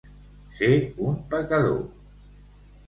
[0.59, 0.71] Ser
[1.11, 1.81] un pecador.